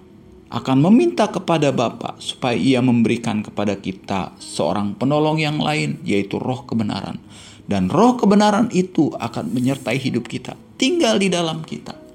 akan 0.48 0.80
meminta 0.90 1.28
kepada 1.28 1.70
Bapa 1.70 2.16
supaya 2.18 2.56
ia 2.56 2.80
memberikan 2.80 3.44
kepada 3.44 3.76
kita 3.76 4.34
seorang 4.40 4.96
penolong 4.96 5.38
yang 5.38 5.60
lain 5.60 6.00
yaitu 6.02 6.40
roh 6.40 6.64
kebenaran 6.64 7.20
dan 7.68 7.92
roh 7.92 8.16
kebenaran 8.16 8.72
itu 8.72 9.12
akan 9.20 9.52
menyertai 9.52 10.00
hidup 10.00 10.24
kita, 10.24 10.56
tinggal 10.80 11.20
di 11.20 11.28
dalam 11.28 11.60
kita. 11.60 12.07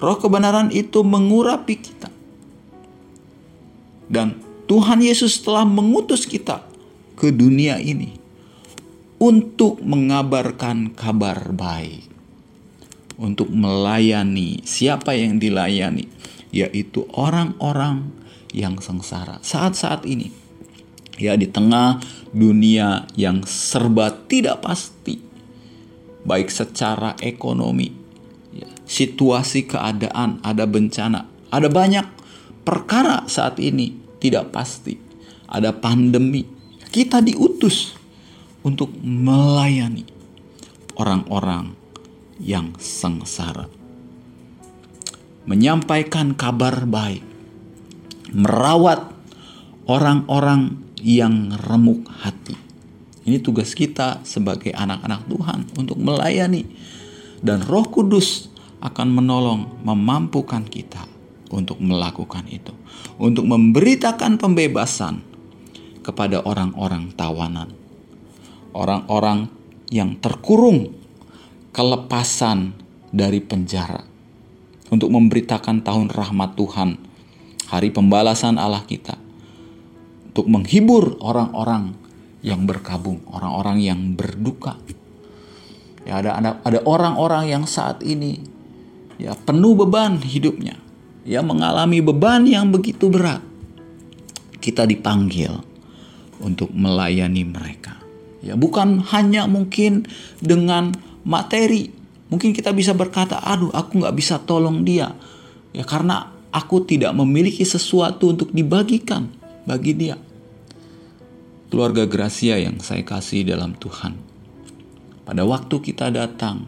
Roh 0.00 0.16
kebenaran 0.16 0.72
itu 0.72 1.04
mengurapi 1.04 1.76
kita. 1.76 2.08
Dan 4.10 4.40
Tuhan 4.66 5.04
Yesus 5.04 5.38
telah 5.44 5.68
mengutus 5.68 6.24
kita 6.24 6.64
ke 7.14 7.28
dunia 7.30 7.76
ini 7.76 8.16
untuk 9.20 9.84
mengabarkan 9.84 10.96
kabar 10.96 11.52
baik. 11.52 12.08
Untuk 13.20 13.52
melayani 13.52 14.64
siapa 14.64 15.12
yang 15.12 15.36
dilayani, 15.36 16.08
yaitu 16.48 17.04
orang-orang 17.12 18.08
yang 18.56 18.80
sengsara. 18.80 19.36
Saat-saat 19.44 20.08
ini, 20.08 20.32
ya 21.20 21.36
di 21.36 21.44
tengah 21.44 22.00
dunia 22.32 23.04
yang 23.20 23.44
serba 23.44 24.08
tidak 24.24 24.64
pasti, 24.64 25.20
baik 26.24 26.48
secara 26.48 27.12
ekonomi, 27.20 27.99
situasi 28.90 29.70
keadaan, 29.70 30.42
ada 30.42 30.66
bencana, 30.66 31.30
ada 31.54 31.70
banyak 31.70 32.02
perkara 32.66 33.22
saat 33.30 33.62
ini 33.62 33.94
tidak 34.18 34.50
pasti, 34.50 34.98
ada 35.46 35.70
pandemi. 35.70 36.42
Kita 36.90 37.22
diutus 37.22 37.94
untuk 38.66 38.90
melayani 38.98 40.02
orang-orang 40.98 41.78
yang 42.42 42.74
sengsara. 42.82 43.70
Menyampaikan 45.46 46.34
kabar 46.34 46.82
baik, 46.82 47.22
merawat 48.34 49.06
orang-orang 49.86 50.82
yang 50.98 51.54
remuk 51.62 52.10
hati. 52.10 52.58
Ini 53.22 53.38
tugas 53.38 53.70
kita 53.78 54.26
sebagai 54.26 54.74
anak-anak 54.74 55.30
Tuhan 55.30 55.60
untuk 55.78 55.96
melayani 56.02 56.66
dan 57.40 57.64
Roh 57.64 57.88
Kudus 57.88 58.49
akan 58.80 59.08
menolong 59.12 59.84
memampukan 59.84 60.64
kita 60.64 61.04
untuk 61.52 61.78
melakukan 61.82 62.48
itu, 62.48 62.72
untuk 63.20 63.44
memberitakan 63.44 64.40
pembebasan 64.40 65.20
kepada 66.00 66.40
orang-orang 66.42 67.12
tawanan. 67.12 67.76
Orang-orang 68.70 69.50
yang 69.90 70.16
terkurung 70.22 70.94
kelepasan 71.74 72.72
dari 73.10 73.42
penjara. 73.42 74.06
Untuk 74.90 75.10
memberitakan 75.14 75.86
tahun 75.86 76.10
rahmat 76.10 76.58
Tuhan, 76.58 76.98
hari 77.70 77.94
pembalasan 77.94 78.58
Allah 78.58 78.82
kita, 78.82 79.14
untuk 80.30 80.50
menghibur 80.50 81.14
orang-orang 81.22 81.94
yang 82.42 82.66
berkabung, 82.66 83.22
orang-orang 83.30 83.78
yang 83.78 84.00
berduka. 84.18 84.74
Ya 86.02 86.18
ada 86.18 86.58
ada 86.66 86.78
orang-orang 86.82 87.54
yang 87.54 87.64
saat 87.70 88.02
ini 88.02 88.49
ya 89.20 89.36
penuh 89.36 89.76
beban 89.76 90.16
hidupnya, 90.24 90.80
ya 91.28 91.44
mengalami 91.44 92.00
beban 92.00 92.48
yang 92.48 92.72
begitu 92.72 93.12
berat. 93.12 93.44
Kita 94.56 94.88
dipanggil 94.88 95.52
untuk 96.40 96.72
melayani 96.72 97.44
mereka. 97.44 98.00
Ya, 98.40 98.56
bukan 98.56 99.04
hanya 99.12 99.44
mungkin 99.44 100.08
dengan 100.40 100.96
materi. 101.28 101.92
Mungkin 102.32 102.56
kita 102.56 102.72
bisa 102.72 102.96
berkata, 102.96 103.36
aduh 103.36 103.68
aku 103.76 104.00
nggak 104.00 104.16
bisa 104.16 104.40
tolong 104.40 104.80
dia. 104.80 105.12
Ya 105.76 105.84
karena 105.84 106.32
aku 106.48 106.82
tidak 106.88 107.12
memiliki 107.12 107.62
sesuatu 107.68 108.32
untuk 108.32 108.48
dibagikan 108.50 109.28
bagi 109.68 109.92
dia. 109.92 110.16
Keluarga 111.70 112.08
Gracia 112.08 112.58
yang 112.58 112.82
saya 112.82 113.06
kasih 113.06 113.46
dalam 113.46 113.78
Tuhan. 113.78 114.18
Pada 115.22 115.46
waktu 115.46 115.76
kita 115.78 116.10
datang, 116.10 116.66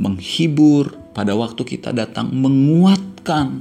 menghibur, 0.00 0.96
pada 1.18 1.34
waktu 1.34 1.66
kita 1.66 1.90
datang 1.90 2.30
menguatkan, 2.30 3.58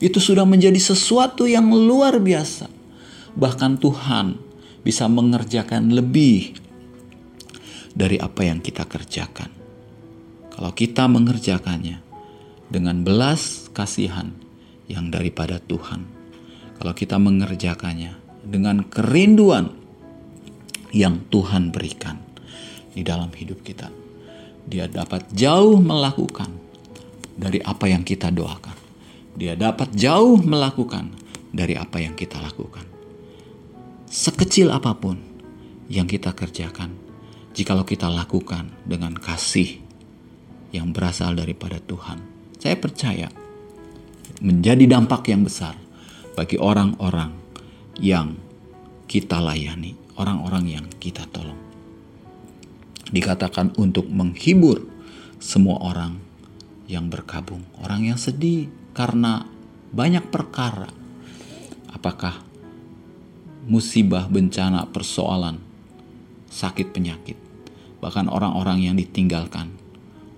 itu 0.00 0.16
sudah 0.16 0.48
menjadi 0.48 0.80
sesuatu 0.80 1.44
yang 1.44 1.68
luar 1.68 2.16
biasa. 2.16 2.64
Bahkan 3.36 3.76
Tuhan 3.76 4.40
bisa 4.80 5.04
mengerjakan 5.12 5.92
lebih 5.92 6.56
dari 7.92 8.16
apa 8.16 8.48
yang 8.48 8.64
kita 8.64 8.88
kerjakan. 8.88 9.52
Kalau 10.48 10.72
kita 10.72 11.04
mengerjakannya 11.04 12.00
dengan 12.72 13.04
belas 13.04 13.68
kasihan 13.76 14.32
yang 14.88 15.12
daripada 15.12 15.60
Tuhan, 15.60 16.08
kalau 16.80 16.96
kita 16.96 17.20
mengerjakannya 17.20 18.16
dengan 18.48 18.80
kerinduan 18.88 19.76
yang 20.96 21.20
Tuhan 21.28 21.68
berikan 21.68 22.16
di 22.96 23.04
dalam 23.04 23.28
hidup 23.28 23.60
kita, 23.60 23.92
dia 24.64 24.88
dapat 24.88 25.28
jauh 25.36 25.76
melakukan 25.84 26.63
dari 27.34 27.58
apa 27.62 27.90
yang 27.90 28.06
kita 28.06 28.30
doakan. 28.30 28.76
Dia 29.34 29.58
dapat 29.58 29.90
jauh 29.94 30.38
melakukan 30.42 31.10
dari 31.50 31.74
apa 31.74 31.98
yang 31.98 32.14
kita 32.14 32.38
lakukan 32.38 32.94
sekecil 34.14 34.70
apa 34.70 34.94
pun 34.94 35.18
yang 35.90 36.06
kita 36.06 36.30
kerjakan, 36.30 36.94
jikalau 37.50 37.82
kita 37.82 38.06
lakukan 38.06 38.70
dengan 38.86 39.10
kasih 39.18 39.82
yang 40.70 40.94
berasal 40.94 41.34
daripada 41.34 41.82
Tuhan, 41.82 42.22
saya 42.62 42.78
percaya 42.78 43.26
menjadi 44.38 44.86
dampak 44.86 45.26
yang 45.34 45.42
besar 45.42 45.74
bagi 46.38 46.54
orang-orang 46.62 47.34
yang 47.98 48.38
kita 49.10 49.42
layani, 49.42 49.98
orang-orang 50.14 50.78
yang 50.78 50.86
kita 51.02 51.26
tolong. 51.34 51.58
Dikatakan 53.10 53.74
untuk 53.82 54.06
menghibur 54.06 54.78
semua 55.42 55.82
orang 55.82 56.22
yang 56.90 57.08
berkabung, 57.08 57.64
orang 57.80 58.12
yang 58.12 58.18
sedih 58.20 58.68
karena 58.92 59.48
banyak 59.94 60.26
perkara. 60.28 60.90
Apakah 61.94 62.42
musibah, 63.64 64.28
bencana, 64.28 64.84
persoalan, 64.92 65.56
sakit, 66.52 66.92
penyakit, 66.92 67.38
bahkan 67.98 68.28
orang-orang 68.28 68.84
yang 68.84 68.96
ditinggalkan 68.98 69.72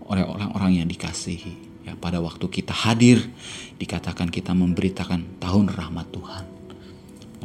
oleh 0.06 0.22
orang-orang 0.22 0.82
yang 0.82 0.88
dikasihi. 0.88 1.66
Ya, 1.86 1.94
pada 1.94 2.18
waktu 2.18 2.50
kita 2.50 2.74
hadir, 2.74 3.30
dikatakan 3.78 4.30
kita 4.30 4.50
memberitakan 4.54 5.38
tahun 5.38 5.70
rahmat 5.70 6.06
Tuhan, 6.10 6.44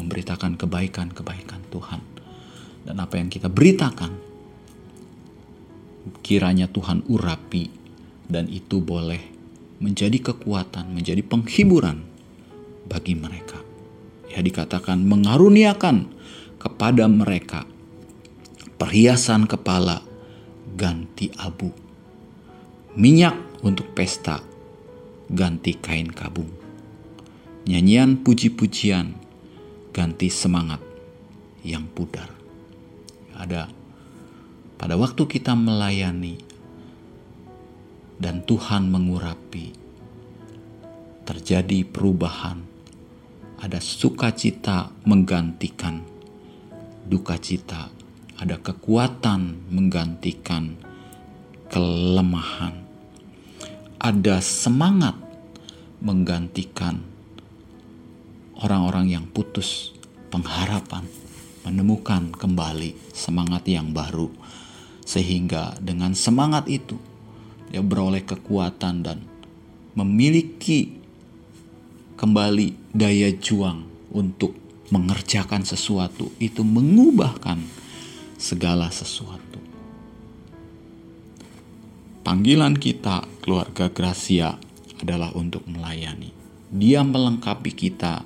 memberitakan 0.01 0.57
kebaikan-kebaikan 0.57 1.61
Tuhan, 1.69 2.01
dan 2.89 2.95
apa 2.97 3.21
yang 3.21 3.29
kita 3.29 3.53
beritakan, 3.53 4.17
kiranya 6.25 6.65
Tuhan 6.65 7.05
urapi, 7.05 7.81
dan 8.32 8.48
itu 8.48 8.80
boleh 8.80 9.20
menjadi 9.84 10.32
kekuatan, 10.32 10.96
menjadi 10.96 11.20
penghiburan 11.20 12.08
bagi 12.88 13.20
mereka 13.20 13.60
ya 14.32 14.39
dikatakan 14.39 15.04
mengaruniakan 15.04 16.08
kepada 16.56 17.12
mereka 17.12 17.67
perhiasan 18.80 19.46
kepala 19.46 20.02
ganti 20.80 21.28
abu, 21.36 21.70
minyak 22.96 23.36
untuk 23.62 23.91
pesta 23.91 24.39
ganti 25.28 25.76
kain 25.76 26.10
kabung, 26.10 26.50
nyanyian 27.67 28.24
puji-pujian 28.24 29.13
ganti 29.91 30.32
semangat 30.32 30.80
yang 31.62 31.86
pudar. 31.91 32.32
Ada 33.36 33.67
pada 34.80 34.96
waktu 34.98 35.28
kita 35.28 35.54
melayani 35.54 36.39
dan 38.21 38.45
Tuhan 38.45 38.86
mengurapi, 38.93 39.73
terjadi 41.25 41.81
perubahan. 41.89 42.62
Ada 43.57 43.81
sukacita 43.81 44.93
menggantikan. 45.10 46.05
Duka 47.01 47.41
cita, 47.41 47.89
ada 48.38 48.62
kekuatan 48.62 49.73
menggantikan 49.73 50.77
kelemahan, 51.73 52.77
ada 53.97 54.38
semangat 54.38 55.17
menggantikan 55.97 57.01
orang-orang 58.62 59.17
yang 59.17 59.25
putus 59.29 59.97
pengharapan, 60.29 61.03
menemukan 61.65 62.31
kembali 62.31 62.95
semangat 63.12 63.65
yang 63.65 63.91
baru, 63.91 64.29
sehingga 65.03 65.77
dengan 65.81 66.13
semangat 66.13 66.69
itu 66.69 67.11
dia 67.71 67.79
beroleh 67.79 68.27
kekuatan 68.27 68.95
dan 68.99 69.23
memiliki 69.95 70.91
kembali 72.19 72.91
daya 72.91 73.31
juang 73.31 73.88
untuk 74.12 74.53
mengerjakan 74.91 75.63
sesuatu 75.63 76.36
itu 76.43 76.67
mengubahkan 76.67 77.63
segala 78.36 78.91
sesuatu. 78.91 79.63
Panggilan 82.21 82.75
kita 82.77 83.25
keluarga 83.41 83.88
Gracia 83.89 84.60
adalah 85.01 85.34
untuk 85.34 85.65
melayani. 85.65 86.29
Dia 86.69 87.01
melengkapi 87.01 87.71
kita 87.73 88.21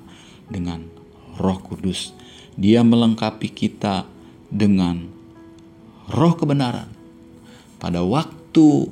dengan 0.50 0.84
Roh 1.40 1.58
Kudus. 1.62 2.12
Dia 2.58 2.84
melengkapi 2.84 3.48
kita 3.48 4.04
dengan 4.52 5.08
roh 6.12 6.34
kebenaran. 6.38 6.88
Pada 7.76 8.00
waktu 8.00 8.88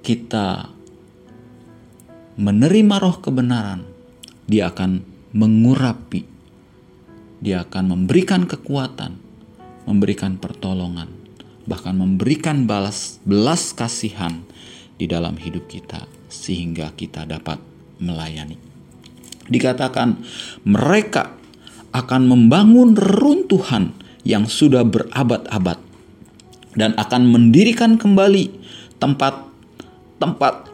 kita 0.00 0.72
menerima 2.40 2.96
roh 3.00 3.20
kebenaran, 3.20 3.84
dia 4.48 4.72
akan 4.72 5.04
mengurapi, 5.36 6.24
dia 7.38 7.62
akan 7.68 7.94
memberikan 7.94 8.48
kekuatan, 8.48 9.20
memberikan 9.84 10.40
pertolongan, 10.40 11.12
bahkan 11.68 11.94
memberikan 11.94 12.64
balas 12.64 13.20
belas 13.28 13.76
kasihan 13.76 14.40
di 14.96 15.04
dalam 15.04 15.36
hidup 15.36 15.68
kita 15.68 16.08
sehingga 16.32 16.92
kita 16.96 17.28
dapat 17.28 17.60
melayani. 18.00 18.56
Dikatakan 19.50 20.22
mereka 20.64 21.34
akan 21.90 22.22
membangun 22.30 22.94
reruntuhan 22.94 23.92
yang 24.22 24.46
sudah 24.46 24.86
berabad-abad 24.86 25.78
dan 26.78 26.94
akan 26.94 27.22
mendirikan 27.26 27.98
kembali 27.98 28.54
tempat-tempat 30.20 30.68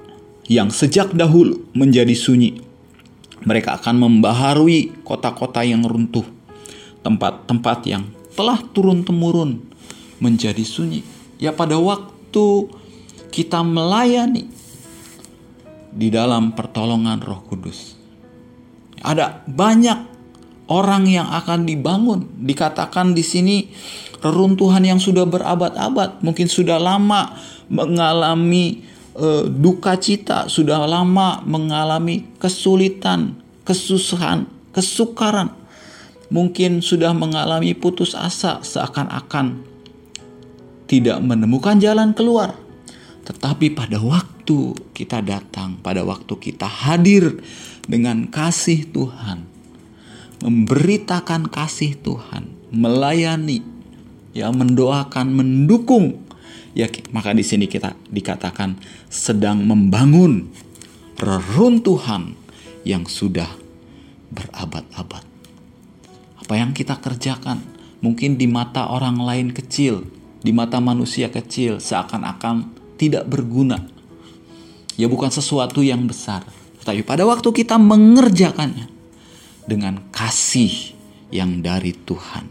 yang 0.50 0.74
sejak 0.74 1.14
dahulu 1.14 1.70
menjadi 1.70 2.12
sunyi. 2.18 2.58
Mereka 3.46 3.78
akan 3.78 4.02
membaharui 4.02 5.06
kota-kota 5.06 5.62
yang 5.62 5.86
runtuh, 5.86 6.26
tempat-tempat 7.06 7.78
yang 7.86 8.10
telah 8.34 8.58
turun-temurun 8.74 9.62
menjadi 10.18 10.66
sunyi. 10.66 11.06
Ya 11.38 11.54
pada 11.54 11.78
waktu 11.78 12.46
kita 13.30 13.62
melayani 13.62 14.50
di 15.94 16.10
dalam 16.10 16.50
pertolongan 16.50 17.22
Roh 17.22 17.46
Kudus. 17.46 17.94
Ada 19.06 19.46
banyak 19.46 19.98
orang 20.66 21.06
yang 21.06 21.30
akan 21.30 21.62
dibangun. 21.68 22.26
Dikatakan 22.42 23.14
di 23.14 23.22
sini 23.22 23.70
reruntuhan 24.18 24.82
yang 24.82 24.98
sudah 24.98 25.22
berabad-abad, 25.22 26.18
mungkin 26.26 26.50
sudah 26.50 26.82
lama 26.82 27.36
mengalami 27.70 28.95
uh, 29.16 29.44
duka 29.48 29.96
cita, 29.96 30.46
sudah 30.46 30.84
lama 30.84 31.40
mengalami 31.42 32.28
kesulitan, 32.36 33.40
kesusahan, 33.64 34.46
kesukaran. 34.70 35.52
Mungkin 36.26 36.82
sudah 36.82 37.14
mengalami 37.14 37.72
putus 37.72 38.12
asa 38.12 38.58
seakan-akan 38.60 39.62
tidak 40.90 41.18
menemukan 41.22 41.78
jalan 41.78 42.14
keluar. 42.14 42.54
Tetapi 43.26 43.74
pada 43.74 43.98
waktu 43.98 44.74
kita 44.94 45.18
datang, 45.22 45.82
pada 45.82 46.06
waktu 46.06 46.30
kita 46.38 46.66
hadir 46.66 47.42
dengan 47.86 48.30
kasih 48.30 48.86
Tuhan, 48.94 49.46
memberitakan 50.42 51.50
kasih 51.50 51.98
Tuhan, 51.98 52.46
melayani, 52.70 53.62
ya 54.30 54.54
mendoakan, 54.54 55.26
mendukung. 55.34 56.25
Ya, 56.76 56.92
maka 57.08 57.32
di 57.32 57.40
sini 57.40 57.64
kita 57.64 57.96
dikatakan 58.12 58.76
sedang 59.08 59.64
membangun 59.64 60.52
reruntuhan 61.16 62.36
yang 62.84 63.08
sudah 63.08 63.48
berabad-abad. 64.28 65.24
Apa 66.36 66.54
yang 66.60 66.76
kita 66.76 67.00
kerjakan 67.00 67.64
mungkin 68.04 68.36
di 68.36 68.44
mata 68.44 68.92
orang 68.92 69.16
lain 69.16 69.48
kecil, 69.56 70.04
di 70.44 70.52
mata 70.52 70.76
manusia 70.76 71.32
kecil 71.32 71.80
seakan-akan 71.80 72.68
tidak 73.00 73.24
berguna. 73.24 73.80
Ya 75.00 75.08
bukan 75.08 75.32
sesuatu 75.32 75.80
yang 75.80 76.04
besar, 76.04 76.44
tapi 76.84 77.00
pada 77.00 77.24
waktu 77.24 77.56
kita 77.56 77.80
mengerjakannya, 77.80 78.92
dengan 79.66 79.98
kasih 80.14 80.94
yang 81.34 81.60
dari 81.60 81.92
Tuhan. 81.92 82.46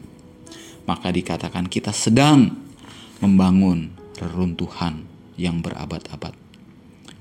Maka 0.86 1.10
dikatakan 1.10 1.66
kita 1.66 1.90
sedang 1.96 2.54
membangun 3.24 3.95
reruntuhan 4.20 5.04
yang 5.36 5.60
berabad-abad. 5.60 6.32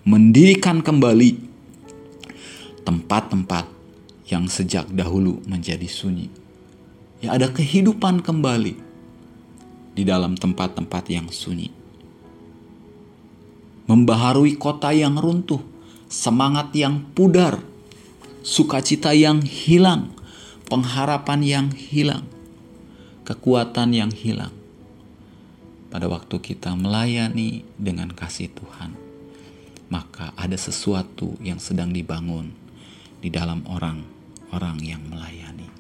Mendirikan 0.05 0.85
kembali 0.85 1.41
tempat-tempat 2.85 3.67
yang 4.29 4.49
sejak 4.49 4.89
dahulu 4.93 5.41
menjadi 5.49 5.89
sunyi. 5.89 6.29
Ya 7.25 7.35
ada 7.37 7.49
kehidupan 7.49 8.21
kembali 8.21 8.75
di 9.97 10.03
dalam 10.05 10.37
tempat-tempat 10.37 11.05
yang 11.09 11.31
sunyi. 11.33 11.73
Membaharui 13.85 14.57
kota 14.57 14.93
yang 14.93 15.17
runtuh, 15.21 15.61
semangat 16.09 16.73
yang 16.73 17.05
pudar, 17.13 17.61
sukacita 18.41 19.13
yang 19.13 19.45
hilang, 19.45 20.13
pengharapan 20.69 21.41
yang 21.45 21.67
hilang, 21.73 22.25
kekuatan 23.29 23.93
yang 23.93 24.13
hilang. 24.13 24.64
Pada 25.95 26.11
waktu 26.11 26.43
kita 26.43 26.75
melayani 26.75 27.63
dengan 27.79 28.11
kasih 28.11 28.51
Tuhan, 28.51 28.99
maka 29.95 30.35
ada 30.35 30.59
sesuatu 30.59 31.39
yang 31.39 31.63
sedang 31.63 31.95
dibangun 31.95 32.51
di 33.23 33.31
dalam 33.31 33.63
orang-orang 33.71 34.83
yang 34.83 34.99
melayani. 35.07 35.71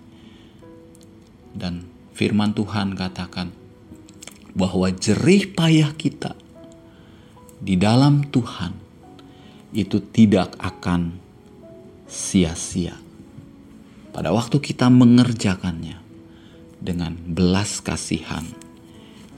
Dan 1.50 1.90
firman 2.14 2.54
Tuhan 2.54 2.94
katakan 2.94 3.50
bahwa 4.54 4.86
jerih 4.94 5.50
payah 5.50 5.90
kita 5.98 6.38
di 7.58 7.74
dalam 7.74 8.22
Tuhan 8.30 8.70
itu 9.74 9.98
tidak 10.14 10.54
akan 10.62 11.10
sia-sia. 12.06 12.94
Pada 14.14 14.30
waktu 14.30 14.62
kita 14.62 14.86
mengerjakannya 14.94 15.98
dengan 16.78 17.18
belas 17.18 17.82
kasihan 17.82 18.62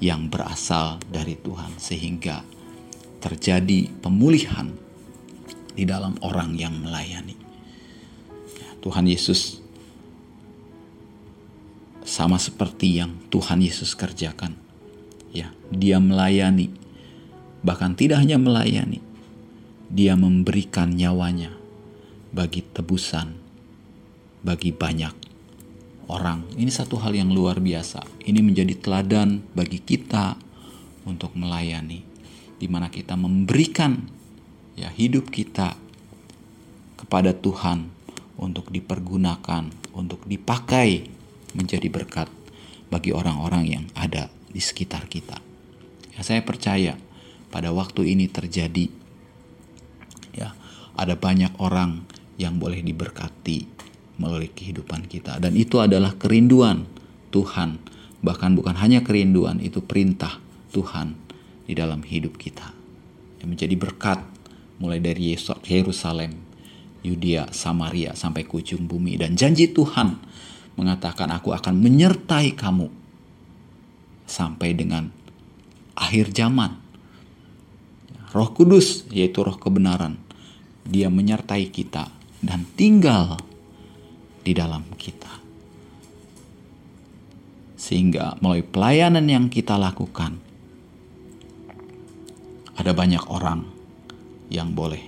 yang 0.02 0.28
berasal 0.28 1.00
dari 1.08 1.36
Tuhan 1.40 1.76
sehingga 1.80 2.44
terjadi 3.20 3.88
pemulihan 4.04 4.70
di 5.72 5.84
dalam 5.88 6.16
orang 6.20 6.56
yang 6.56 6.76
melayani. 6.76 7.36
Ya, 8.56 8.70
Tuhan 8.80 9.08
Yesus 9.08 9.60
sama 12.06 12.38
seperti 12.38 13.00
yang 13.00 13.16
Tuhan 13.32 13.60
Yesus 13.60 13.96
kerjakan. 13.96 14.56
Ya, 15.32 15.52
dia 15.68 16.00
melayani. 16.00 16.72
Bahkan 17.66 17.98
tidak 17.98 18.22
hanya 18.22 18.38
melayani, 18.38 19.02
dia 19.90 20.14
memberikan 20.14 20.94
nyawanya 20.94 21.50
bagi 22.30 22.62
tebusan 22.62 23.46
bagi 24.46 24.70
banyak 24.70 25.25
orang. 26.06 26.46
Ini 26.54 26.70
satu 26.70 26.98
hal 27.02 27.14
yang 27.14 27.30
luar 27.34 27.58
biasa. 27.58 28.02
Ini 28.22 28.40
menjadi 28.42 28.74
teladan 28.78 29.42
bagi 29.54 29.82
kita 29.82 30.38
untuk 31.06 31.34
melayani 31.38 32.02
di 32.56 32.66
mana 32.66 32.88
kita 32.88 33.14
memberikan 33.14 34.08
ya 34.76 34.88
hidup 34.88 35.28
kita 35.28 35.76
kepada 36.96 37.36
Tuhan 37.36 37.92
untuk 38.40 38.72
dipergunakan, 38.72 39.92
untuk 39.92 40.24
dipakai 40.24 41.08
menjadi 41.56 41.88
berkat 41.88 42.28
bagi 42.88 43.12
orang-orang 43.12 43.64
yang 43.68 43.84
ada 43.96 44.28
di 44.48 44.60
sekitar 44.60 45.08
kita. 45.08 45.40
Ya, 46.16 46.20
saya 46.24 46.40
percaya 46.44 46.96
pada 47.52 47.72
waktu 47.72 48.16
ini 48.16 48.28
terjadi 48.28 48.88
ya 50.36 50.52
ada 50.96 51.16
banyak 51.16 51.56
orang 51.60 52.04
yang 52.36 52.60
boleh 52.60 52.80
diberkati 52.84 53.75
melalui 54.16 54.48
kehidupan 54.52 55.08
kita. 55.08 55.36
Dan 55.40 55.56
itu 55.56 55.80
adalah 55.80 56.16
kerinduan 56.16 56.88
Tuhan. 57.32 57.80
Bahkan 58.24 58.56
bukan 58.56 58.76
hanya 58.80 59.04
kerinduan, 59.04 59.60
itu 59.60 59.84
perintah 59.84 60.40
Tuhan 60.72 61.14
di 61.68 61.76
dalam 61.76 62.00
hidup 62.02 62.40
kita. 62.40 62.72
Yang 63.40 63.48
menjadi 63.48 63.74
berkat 63.76 64.18
mulai 64.80 65.00
dari 65.00 65.36
Yerusalem, 65.68 66.32
Yudea, 67.04 67.52
Samaria 67.52 68.16
sampai 68.16 68.42
ke 68.44 68.58
ujung 68.58 68.88
bumi. 68.88 69.20
Dan 69.20 69.38
janji 69.38 69.70
Tuhan 69.70 70.18
mengatakan 70.76 71.30
aku 71.32 71.52
akan 71.54 71.74
menyertai 71.76 72.56
kamu 72.56 72.88
sampai 74.26 74.74
dengan 74.74 75.08
akhir 75.96 76.34
zaman. 76.34 76.82
Roh 78.34 78.50
Kudus 78.52 79.08
yaitu 79.08 79.40
roh 79.40 79.56
kebenaran. 79.56 80.20
Dia 80.86 81.10
menyertai 81.10 81.72
kita 81.72 82.10
dan 82.44 82.62
tinggal 82.78 83.40
di 84.46 84.54
dalam 84.54 84.86
kita. 84.94 85.42
Sehingga 87.74 88.38
melalui 88.38 88.62
pelayanan 88.62 89.26
yang 89.26 89.50
kita 89.50 89.74
lakukan, 89.74 90.38
ada 92.78 92.94
banyak 92.94 93.26
orang 93.26 93.66
yang 94.46 94.70
boleh 94.70 95.02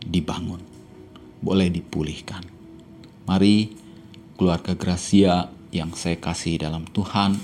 dibangun, 0.00 0.64
boleh 1.44 1.68
dipulihkan. 1.68 2.40
Mari 3.28 3.68
keluarga 4.40 4.72
Gracia 4.72 5.52
yang 5.68 5.92
saya 5.92 6.16
kasih 6.16 6.64
dalam 6.64 6.88
Tuhan, 6.88 7.36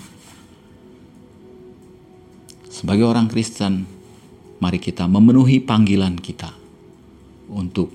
sebagai 2.73 3.05
orang 3.05 3.29
Kristen, 3.29 3.85
mari 4.59 4.81
kita 4.81 5.05
memenuhi 5.05 5.61
panggilan 5.61 6.17
kita 6.17 6.51
untuk 7.53 7.93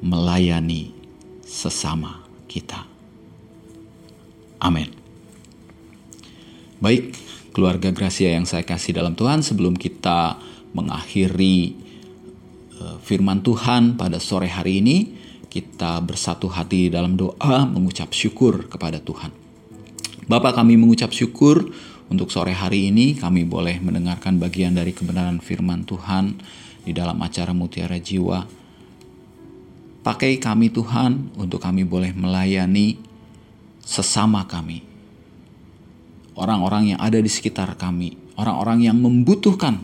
melayani 0.00 0.94
sesama 1.44 2.25
kita. 2.46 2.86
Amin. 4.62 4.90
Baik, 6.80 7.12
keluarga 7.52 7.92
Gracia 7.92 8.32
yang 8.32 8.48
saya 8.48 8.64
kasih 8.64 8.96
dalam 8.96 9.12
Tuhan, 9.12 9.44
sebelum 9.44 9.76
kita 9.76 10.40
mengakhiri 10.76 11.76
uh, 12.80 12.96
firman 13.00 13.40
Tuhan 13.40 13.96
pada 13.96 14.20
sore 14.20 14.48
hari 14.48 14.80
ini, 14.84 14.96
kita 15.48 16.04
bersatu 16.04 16.52
hati 16.52 16.92
dalam 16.92 17.16
doa 17.16 17.64
mengucap 17.64 18.12
syukur 18.12 18.68
kepada 18.68 19.00
Tuhan. 19.00 19.32
Bapak 20.26 20.58
kami 20.58 20.76
mengucap 20.76 21.16
syukur 21.16 21.72
untuk 22.06 22.28
sore 22.28 22.52
hari 22.52 22.92
ini 22.92 23.16
kami 23.16 23.42
boleh 23.48 23.82
mendengarkan 23.82 24.38
bagian 24.38 24.76
dari 24.76 24.92
kebenaran 24.92 25.40
firman 25.40 25.82
Tuhan 25.88 26.38
di 26.84 26.92
dalam 26.94 27.18
acara 27.18 27.50
Mutiara 27.50 27.98
Jiwa. 27.98 28.65
Pakai 30.06 30.38
kami 30.38 30.70
Tuhan 30.70 31.34
untuk 31.34 31.58
kami 31.58 31.82
boleh 31.82 32.14
melayani 32.14 32.94
sesama 33.82 34.46
kami. 34.46 34.86
Orang-orang 36.38 36.94
yang 36.94 37.02
ada 37.02 37.18
di 37.18 37.26
sekitar 37.26 37.74
kami, 37.74 38.14
orang-orang 38.38 38.86
yang 38.86 39.02
membutuhkan 39.02 39.82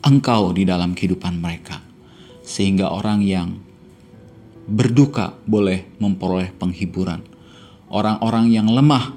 Engkau 0.00 0.56
di 0.56 0.64
dalam 0.64 0.96
kehidupan 0.96 1.36
mereka. 1.36 1.84
Sehingga 2.48 2.88
orang 2.88 3.20
yang 3.28 3.60
berduka 4.64 5.36
boleh 5.44 5.84
memperoleh 6.00 6.56
penghiburan. 6.56 7.20
Orang-orang 7.92 8.48
yang 8.48 8.72
lemah 8.72 9.12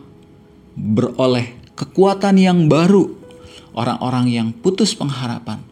beroleh 0.75 1.55
kekuatan 1.79 2.35
yang 2.35 2.67
baru. 2.67 3.07
Orang-orang 3.71 4.27
yang 4.27 4.51
putus 4.51 4.91
pengharapan 4.99 5.63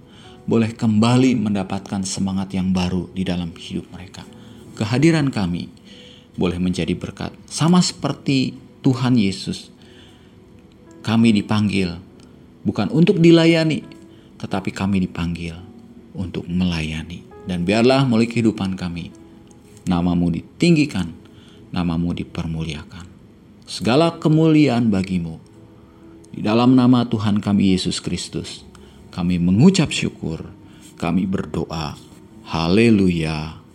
boleh 0.48 0.72
kembali 0.72 1.36
mendapatkan 1.36 2.08
semangat 2.08 2.56
yang 2.56 2.72
baru 2.72 3.12
di 3.12 3.28
dalam 3.28 3.52
hidup 3.52 3.92
mereka. 3.92 4.37
Kehadiran 4.78 5.34
kami 5.34 5.74
boleh 6.38 6.62
menjadi 6.62 6.94
berkat, 6.94 7.34
sama 7.50 7.82
seperti 7.82 8.54
Tuhan 8.86 9.18
Yesus. 9.18 9.74
Kami 11.02 11.34
dipanggil 11.34 11.98
bukan 12.62 12.94
untuk 12.94 13.18
dilayani, 13.18 13.82
tetapi 14.38 14.70
kami 14.70 15.04
dipanggil 15.10 15.58
untuk 16.14 16.46
melayani. 16.46 17.26
Dan 17.48 17.66
biarlah 17.66 18.06
melalui 18.06 18.30
kehidupan 18.30 18.78
kami, 18.78 19.10
namamu 19.90 20.30
ditinggikan, 20.30 21.10
namamu 21.74 22.12
dipermuliakan 22.14 23.18
segala 23.68 24.16
kemuliaan 24.16 24.88
bagimu. 24.88 25.44
Di 26.32 26.40
dalam 26.40 26.74
nama 26.74 27.04
Tuhan 27.04 27.44
kami 27.44 27.76
Yesus 27.76 28.00
Kristus, 28.00 28.64
kami 29.12 29.36
mengucap 29.38 29.92
syukur, 29.92 30.48
kami 30.96 31.28
berdoa. 31.28 32.00
Haleluya. 32.48 33.67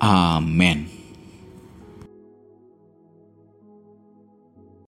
Amin. 0.00 0.95